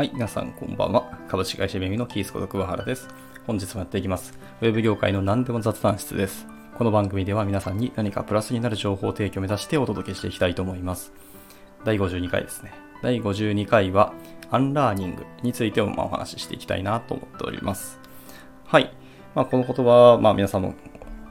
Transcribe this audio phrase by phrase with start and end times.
[0.00, 1.18] はい、皆さんこんばんは。
[1.28, 3.06] 株式会社ゆめみのキースこと桑原です。
[3.46, 4.32] 本日もやっていきます。
[4.62, 6.46] ウェブ業界の何でも雑談室です。
[6.78, 11.12] この番組では皆さんに何かプラスになる情報提供を目指してお届けしていきたいと思います。
[11.84, 12.72] 第52回ですね。
[13.02, 14.14] 第52回は、
[14.50, 18.00] アンラーニングについてもまお話ししていきたいなと思っております。
[18.64, 18.90] はい。
[19.34, 20.76] まあ、この言葉は、まあ、皆さんも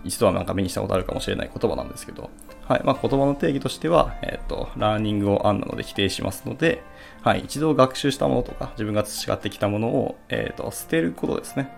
[0.04, 2.30] 一度はなんか目にしたことあるかもしれない言葉なんですけど、
[2.70, 6.84] はいまあ、言葉の定義としては、えっ、ー、と、ラーニングをアンなので否定しますので、
[7.24, 11.76] はい、一度学習したものとか、自分が培ってきたものを、えっ、ー、と、捨てることですね。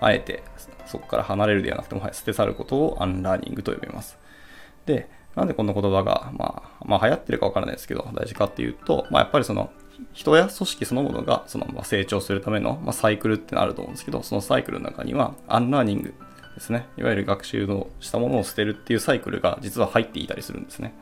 [0.00, 0.44] あえて、
[0.86, 4.16] そこから離れるではなくても、はい、捨て去ることをアンラーニングと呼びます。
[4.86, 9.72] で、なんでこんな言葉が、まあ、まあ、流行ってるかわからないですけど、大事かっていうと、まあ、やっぱりその、
[10.12, 16.14] 人や組織そのものがその成長するための、ま、サイクルってのあると思うんですけど、そのサイクルの中には、アンラーニング
[16.58, 16.86] ですね。
[16.96, 20.92] いわゆる学習のしたものを捨てるっていうサイクルが実は入っていたりするんですね。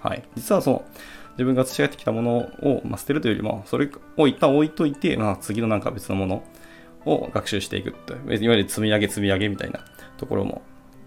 [0.00, 0.22] はい。
[0.36, 0.84] 実はその、
[1.32, 6.44] 自分が培ってきたものを、まあ、捨てるというよりも、それを一旦置いといて、まあ、次のなんか別のもの
[7.04, 9.80] を学習していくといいわゆる積み上げ積み上げみたいな
[10.16, 10.62] ところも、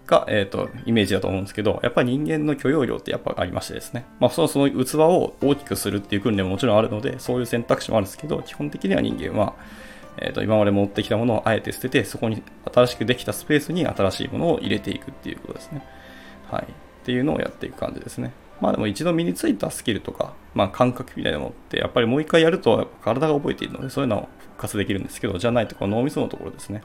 [0.06, 4.04] が、えっ、ー、と、イメージだと思うんですけど、やっぱり人間の許容量ってやっぱありましてですね。
[4.18, 9.54] まあ、その、その器を大きくするっていう訓練ももちろんあるので、そういう選択肢もあるんですけど、基本的には人間は、
[10.20, 15.84] えー、と今まで持ってきたものをあえて捨てて、そこに新しくできたスペースに新しいものを入れていくっていうことですね。
[16.50, 16.62] はい。
[16.64, 16.66] っ
[17.04, 18.32] ていうのをやっていく感じですね。
[18.60, 26.82] まあでも一度身についたスキルとか、まあ感覚みたいなものって、やっぱりもう一回やると体が覚えているので、そういうのを復活できるんですけど、じゃないとこの脳みそのところですね。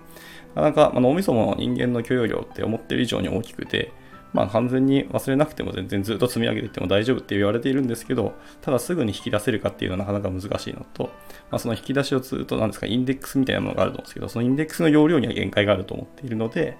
[0.55, 3.92] なかなか、まあ、脳みそも人間の許容量って思ってる以上に大きくて、
[4.36, 11.05] まあ、完全に忘れなくても全然ずっと積み上げていっても大丈夫って言われているんですけど、ただすぐに引き出せるかっていうのはなかなか難しいのと、
[11.50, 16.77] まあ、その引き出しをずっと何ですか、インデックスみたいなものがあると思うんですけど、そのインデックスの容量には限界があると思っているので、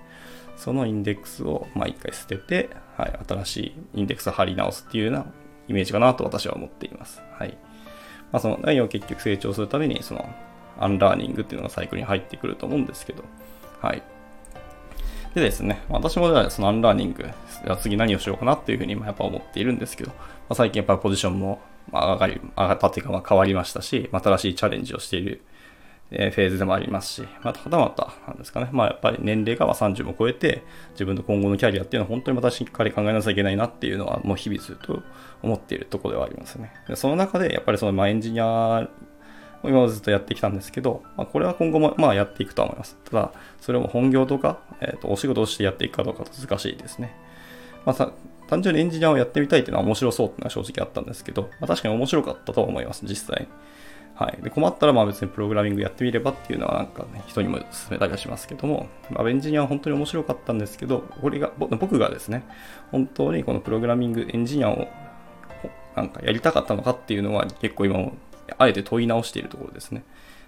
[0.58, 5.26] そのインデックスをまあ一回捨てて、はい、新しいインデックスを貼り直すっていうような
[5.70, 7.22] イメージかなと私は思っています。
[7.40, 7.58] はい。
[8.32, 10.30] まあ、その内容を結局成長するために、その
[10.78, 13.24] アンラーニングっていうのがサイクルに入ってくると思うんですけど、
[13.82, 14.04] はい。
[15.36, 17.30] でですね、私もそのアンラーニング、
[17.82, 20.16] 次何をしようかなっていうふうにやっぱ思っているんですけど、ま
[20.50, 25.42] あ、最近やっぱポジションも上がり、上がったっていうかまあ変わりましたし、新しいチャレンジをしている
[26.10, 35.04] フェーズでもありますし、またはたまたなんですかね、まあやっぱり年齢が30も超えて、自分の今後のキャリアっていうのは本当にまたしっかり考えなきゃいけないなっていうのはもう日々ずっと
[35.44, 36.72] 思っているところではありますね。
[36.94, 38.88] その中でやっぱりそのまエンジニア
[39.64, 42.98] 今までずっとやってきたんですけど、まあ、これは今後もまあやっていくとは思います。
[43.06, 47.16] ただ、それも本業とか、えー、とお仕事をしてやっていくかどうか難しいですね。
[47.86, 48.12] まあ、
[48.48, 53.48] 単純にエンジニアをやってみたいっていうのは面白そうっていうのは正直あったんですけど、まあ、確かに面白かったと思います、実際。
[54.16, 54.42] はい。
[54.42, 62.44] で、困ったらまあ別にプログラミングやってみればっていうのはなんかね、人にも勧めたりはしますけども、まあ、エンジニアは本当に面白かったんですけど、これが、僕がですね、
[62.92, 64.88] 本当にこのプログラミングエンジニアを
[65.96, 68.14] なんかやりたかったのかっていうのは結構今も
[68.58, 70.04] あえて問い直しているところですね。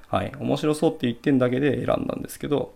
[0.09, 0.31] はい。
[0.39, 2.73] 面白そうって言ってんだけで選んだんですけど、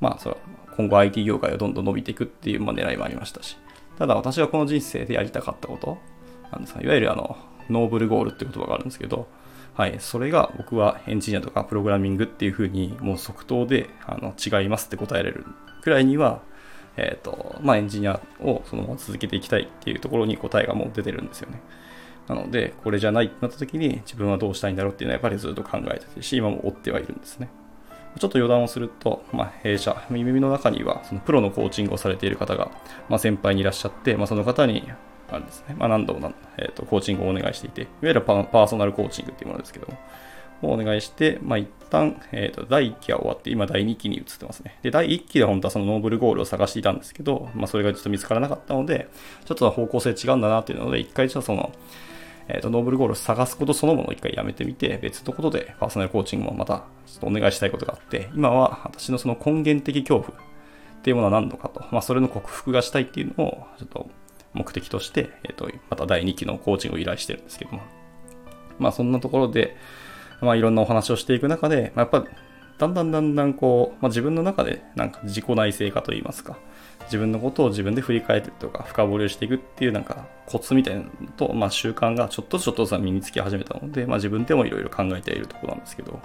[0.00, 0.36] まあ、それ
[0.76, 3.56] 今後 IT 業界がどんどん伸びていくっていうま狙いもありましたし、
[3.98, 5.98] ただ私はこの人生でやりたかったこと
[6.52, 7.36] なんですか、いわゆるあの、
[7.68, 9.26] ノーブルゴールって言葉があるんですけど、
[9.74, 15.44] はい、それが僕はエンジニアとかプログラミングっていうふうにもう即答であの違いますって答えられる
[15.82, 16.42] くらいには、
[16.96, 21.60] えっ、ー、と、まあエンジニアをそのまま続けていきたいっていうところに答えがもう出てるんですよね。
[22.28, 27.48] なので、これじゃないってなった時に自分はどうしたいんだろうっていうのはやっぱりずっと考えててし、今も追ってはいるんですね。
[28.18, 32.70] ちょっと余談をすると、まあ、弊社、耳の中にはそのプロのコーチングをされている方が、
[33.08, 34.82] まあ、先輩にいらっしゃって、まあ、その方に、
[35.30, 39.98] あれですね、まあ、何度も、えーと、コーチングをお願いしていて、いわゆるパーソナルコーチングっていうものですけども、
[40.62, 44.78] をお願いして、まあ、一旦、えーと、第1期は終わって、今第2期に移ってますね。
[44.82, 49.08] で、第1期で本当はそのノーブルゴールを探していたんですけど、まあ、それがちょっと見つからなかったので、
[49.44, 51.72] ちょっと方向性違うんだなっていうので、一回じゃあその、
[52.48, 64.10] えーと、ノーブルゴールを探すことそのものを一回やめてみて、別のことでパーソナルコーチングもまたちょっとお願いしたいことがあって、今は私のその根源的恐怖っていうものは何度かと、まあ、それの克服がしたいっていうのをちょっと
[64.54, 67.82] 目的として、えーと、また第2期のコーチングを依頼してるんですけども、
[68.78, 69.76] まあそんなところで、
[70.40, 72.28] まあいろんなお話をしていく中で、まあ、やっぱ
[72.78, 76.56] だんだんだんだんこう、まあ、自分の中でなんか自己内省化といいますか、
[77.06, 86.20] 自分のことを自分で振り返るとか、深掘りをしていくっていうなんかコツみたいなのと、まあ習慣がちょっとずつちょっとずつ身につき始めたので、まあ自分でもいろいろ考えているところなんですけど、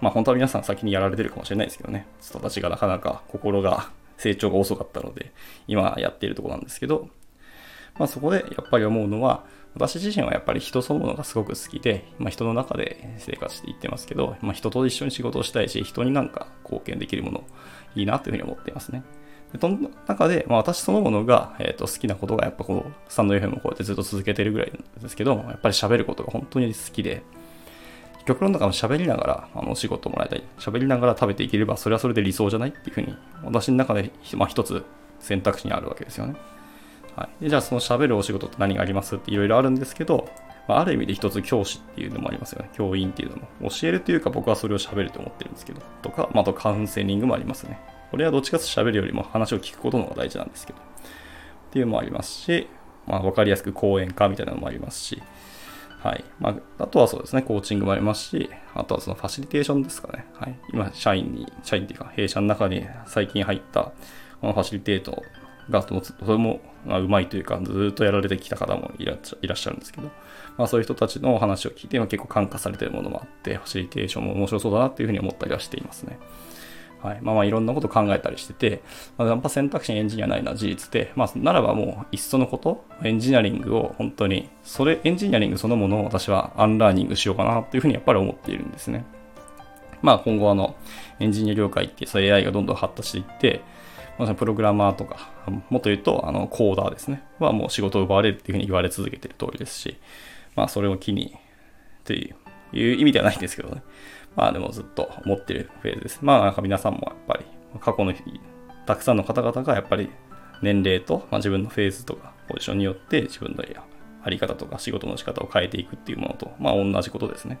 [0.00, 5.32] まあ本当は皆さん先にやられてるかもしれないですけどね、人たちがなかなか心が成長が遅かったので、
[5.68, 7.08] 今やっているところなんですけど、
[7.98, 17.44] まあそこでやっぱり思うのは、私自身はやっぱり人そのものがすごく好きで、まあ、人の中で生活していってますけど、まあ、人と一緒に仕事をしたいし、人になんか貢献できるもの
[17.94, 19.02] いいなというふうに思っていますね。
[19.52, 27.22] でその中で、まあ、私そのものが、えー、と好きなことがやっぱこのスタンド FM をこうやってずっと続けてるぐらいなんですけど、やっぱり喋ることが本当に好きで、
[28.26, 30.42] 極論だから喋りながらあのお仕事もらいたい。
[30.58, 34.84] 喋りながら食べていければ、それはそれで理想じゃないっていうふうに、私の中で、まあ、一つ
[35.20, 36.36] 選択肢にあるわけですよね。
[37.16, 40.28] はい、でじゃあその喋るお仕事って何がありますっていろいろあるんですけど、
[40.68, 42.70] まあ、ある意味で一つ教師っていうのもありますよね。
[42.72, 43.70] 教員っていうのも。
[43.70, 45.80] 教えるというか僕はそれを喋ると思ってるんですけど。
[46.02, 47.78] とか、まあ、あとカウンセリングもありますね。
[48.10, 50.78] これはどっちかと喋るよりも話を聞くことの方が大事なんですけど。
[50.78, 50.82] っ
[51.72, 52.68] ていうのもありますし、
[53.06, 55.22] まあ、わかりやすく講演家みたいなのもありますし、
[56.02, 56.24] はい。
[56.40, 60.26] まあ、あとはそうですね、コーチングもありますし、あとはそのファシリテーションですかね。
[60.34, 60.58] はい。
[60.72, 63.92] 今、社員に、社員っていうか、弊社の中に最近入った、
[64.40, 65.22] このファシリテート
[65.70, 70.10] が、とても、まあ、うまいというか、ずっとやられてきた方もいらっしゃるんですけど、
[70.58, 76.18] まあ、そういう人たちの話を聞いて、結構感化されてるものもあって、ファシリテーションも面白そうだなっていうふうに思ったりはしていますね。
[77.02, 77.20] はい。
[77.20, 78.82] まあまあいろんなこと考えたりしてて、
[79.18, 89.04] まあ、やっぱ選択肢にエンジニアないのは事実で、まあならばもういっそのこと、エンジニアリングを本当に、それ、エンジニアリングそのものを私はアンラーニングしようかなっていうふうにやっぱり思っているんですね。
[90.00, 90.76] まあ今後あの、
[91.18, 93.62] エンジニア業界ってそう AI がどんどん発達していって、
[94.24, 95.30] まあ、プログラマーとか、
[95.70, 97.22] もっと言うと、あの、コーダーですね。
[97.38, 99.96] はもう仕事を奪われるっていうふうに言われ続けてる通りですし、
[100.54, 101.34] まあそれを機に、
[102.00, 102.14] って
[102.72, 103.82] いう意味ではないんですけどね。
[104.36, 106.18] まあでもずっと思ってるフェーズです。
[106.22, 107.44] まあなんか皆さんもやっぱり
[107.80, 108.14] 過去の
[108.86, 110.10] たくさんの方々がやっぱり
[110.62, 113.64] 年齢と、まあ、自分のフェーズとかポジションによって自分の
[114.24, 117.58] あり方とか仕事の仕方を変えていくっていうものと、まあ同じことですね。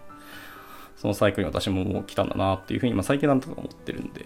[0.96, 4.24] そのサイクルに私ももう来たんだなっていうふうに、まあ最近なんとか思ってるんで。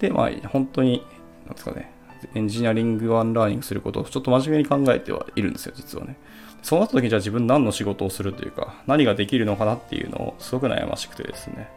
[0.00, 1.04] で、まあ本当に、
[1.50, 1.90] なんですかね、
[2.34, 6.16] エンジニアリングをアンラーニングすることをちょっと真面目に考えてはいるんですよ、実はね。
[6.62, 11.68] そうなった時にじゃあ自分何の仕事をするというか、何ができるのかなっていうのをすごく悩ましくてですね。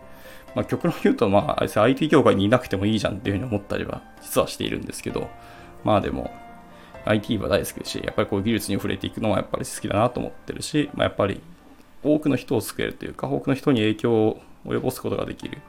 [0.55, 5.29] まあ、極論言うと、まあ、IT 業界にいなくてもいいじゃんっていうふうに思ったりは、実はしているんですけど、
[5.83, 6.31] まあでも、
[7.05, 11.41] IT は大好きですし、やっぱりこういう技術に触れていくのはやっぱり好きだなと思ってるし、まあ、やっぱり
[12.03, 15.59] 多くの人を救えるというか、多くの人に影響を及ぼすことができる。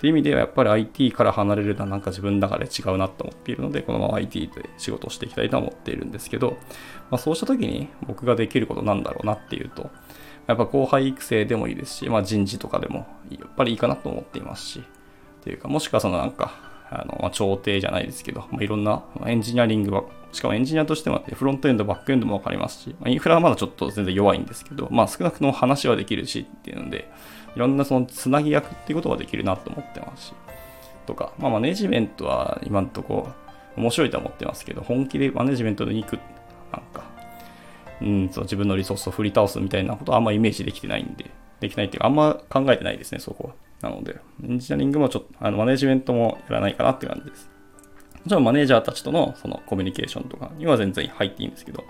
[0.00, 6.56] っていう意味ではやっぱり IT から離れるのはなんか自分の中で違うなと思っているので、このまま IT で仕事をしていきたいと思っているんですけど、
[7.10, 9.90] まあ、そうした時に僕ができることなんだろうなっていうと、
[10.46, 16.54] やっぱ後輩育成でもいいですし、まあ、人事とかでもやっぱりいいかなと思っていますし、っていうか、もしくはそのなんか、
[16.90, 27.10] あの、まあ、調停じゃないですけど、まあ、いろんなエンジニアリングは、しかもエンジニアとしてもフロントエンド、バックエンドもわかりますし、まあ、インフラはまだちょっと全然弱いんですけど、まあ少なくとも話はできるしっていうので、
[27.56, 30.32] いろんなそのつなぎ役っていうことができるなと思ってますし、
[31.06, 33.28] とか、まあマネジメントは今んとこ
[33.76, 36.18] 面白いとは思ってますけど、本気でマネジメントに行く、
[36.72, 37.04] なんか、
[38.00, 41.30] うん、そう自分のリソースを振り倒すみたいなことはあんまイメージできてないんで、
[41.60, 43.54] できないっていうか、あんま考えてないですね、そこは。
[43.88, 47.50] なので、エンジニアリングもちょっと、あの、マネジメントもやらないかなって感じです。
[48.22, 51.84] もちろんマネージャーたちとのそのコミュニケーションとかには全然入っていいんですけど、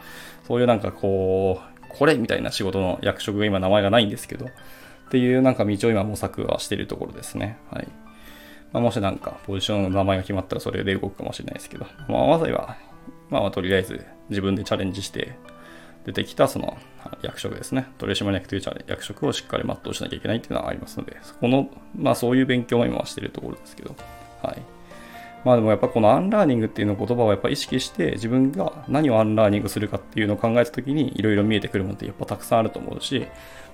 [0.46, 4.46] そういうなんかこう、これみたいな仕事の役職が今名前がないんですけど、
[5.10, 7.58] っていうなんか道を今模索はしているところですね。
[7.72, 7.88] はい。
[8.72, 12.76] まあ、もしなんかポジションの名前が決まったらそれで動くかもしれないですけど、まあ、まずは、
[13.28, 15.34] まあ、とりあえず自分でチャレンジして、
[16.04, 16.78] 出てきたその
[17.22, 23.94] 役職ですね、取締役という役職をしっかり全うしなきゃいけないっていうのはありますので、そこの、まあそういう勉強も今はしているところですけど、
[24.42, 24.62] はい。
[25.44, 33.26] まあでもやっぱこのアンラーニングっていうの言葉をやっぱ意識して自分が何をアンラーニングするかっていうのを考えた時にいろいろ見えてくるものってやっぱたくさんあると思うし、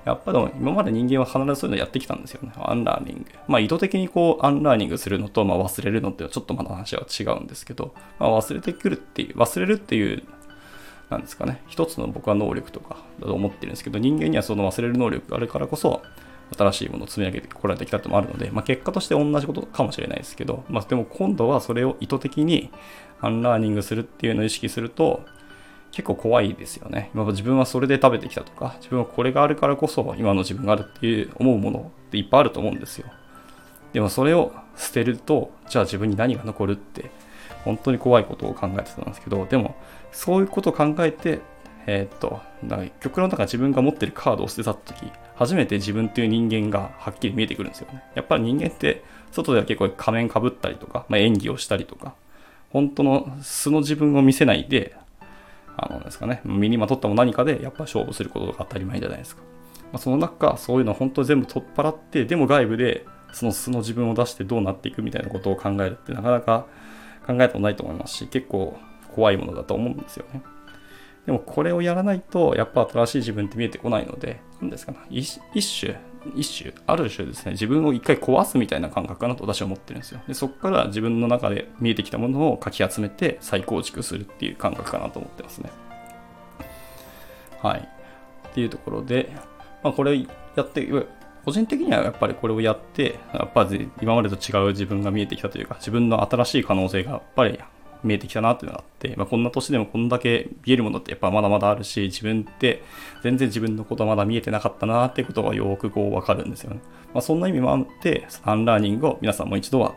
[0.04, 2.52] やっぱでも今まで人間は必ずそういうのやってきたんですよね。
[2.56, 3.24] アンラーニング。
[3.48, 10.22] まあ意図的にこうアンラーニングするのと、まあ忘れるのってはちょっとまだ話は違うんですけど、まあ忘れてくるっていう、忘れるっていう
[11.10, 16.02] なんですかね、一つの僕は能力とかだと思ってるんですけど、人間にはその忘れる能力があるからこそ、
[16.54, 22.70] 新しいものを積み上げてこられてきたってもあるので、まあ、結果として同じことかもしれないですけど、まあ、でも今度はそれを意図的に
[23.20, 25.24] アンラーニングするっていうのを意識すると、
[25.92, 27.10] 結構怖いですよね。
[27.14, 33.06] 今自分はそれで食べてきたとか、自分はこれがあるからこそ今の自分があるっていう思うものっていっぱいあると思うんですよ。
[33.92, 37.10] でもそれを捨てると、じゃあ自分に何が残るって
[37.64, 39.74] 本当に怖いことを考えてたんですけど、でも、
[40.12, 41.40] そういうことを考えて、
[41.86, 42.40] えー、っと、
[43.00, 48.02] 極論だか自分が持ってるカードを捨てた時、初めて自分っていう人間がはっきり見えてくるんですよね。
[48.14, 52.14] やっぱり人間って、外では結構仮面かぶったりとか、まあ、演技をしたりとか、
[52.70, 54.96] 本当の素の自分を見せないで、
[55.76, 59.42] あのですかね、身にまとったも何かでやっぱ勝負することが当たり前じゃないですか。
[59.92, 66.66] まあ、その中、そういうの本当に全部取っ払って、でも外部でその素の自分を出してどうなっていくみたいなことを考えるってなかなか
[67.26, 68.76] 考えたことないと思いますし、結構
[69.14, 70.42] 怖いものだと思うんですよね。
[71.26, 75.40] でもこれをやらないと、やっぱ新しい自分って見えてこないので、何ですかね、一
[75.80, 75.98] 種、
[76.36, 80.20] 一種、ある種ですね、自分を一回壊すみたいな感覚かなと私は思ってるんですよ。
[80.28, 85.70] で、そこから自分の中で見えてきたものをかき集めて再構築するっていう感覚かなと思ってますね。
[87.60, 87.88] はい。
[88.48, 89.32] っていうところで、
[89.82, 90.16] まあこれ
[90.54, 90.88] やって
[91.44, 97.58] 個人的にはやっぱりこれをやって、やっぱり今までと違う自分が見えてきたというか、自分の新しい可能性がやっぱり
[98.04, 102.82] 見えてきたなっていうのがあって、まあ、こんな年でもこんだけ見えるものってやっぱまだまだあるし、自分って
[103.22, 106.80] 全然自分のことはまだ見えてなかったなっていうことがよくこうわかるんですよね。
[107.14, 109.94] まあ、そんな意味もあって、アンラーニングを皆さんも一度は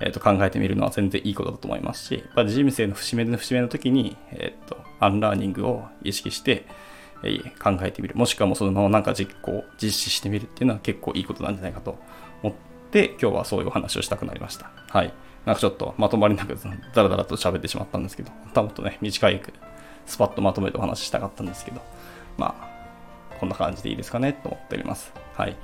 [0.00, 6.66] えー、と考えてみるのは全然いいことだと思いますし、やっぱ人生の節目の節目の時に、えー、とアンラーニングを意識して、
[7.24, 8.16] え、考えてみる。
[8.16, 11.98] もしくはもうそのままなんか実行、実施してみるっていうのは結構いいことなんじゃないかと
[12.42, 14.72] 思って、今日はそういうお話をしたくなりました。
[14.88, 15.14] はい。
[15.44, 16.56] なんかちょっとまとまりなく
[16.94, 19.42] ダラダラと喋ってしまったんですけど、多分とね、短い
[20.06, 21.80] スパッとまとめてお話ししたかったんですけど、
[22.36, 25.12] まあ、こんな感じでいいですかねと思っております。
[25.34, 25.56] はい。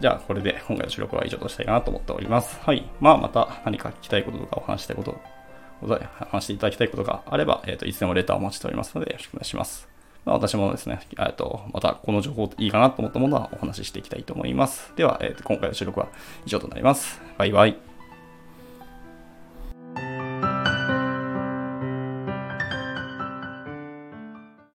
[0.00, 2.58] じゃあ、これで今回の収録は以上としたいかなと思っております。
[2.60, 2.88] はい。
[3.00, 5.20] まあ、また何か聞きたいこととかお話したいこと、
[6.30, 9.88] 話していただきたいことがあれば、えっ、ー、と、いつでもレターをお待ちしておりますので、よろしくお願いします。
[10.24, 14.92] まあ、私もですね、えっと、またこの情報いいかなと思ったものはお話ししていきたいと思います。
[14.96, 16.08] では、えー、と今回の収録は
[16.46, 17.20] 以上となります。
[17.38, 17.91] バイバイ。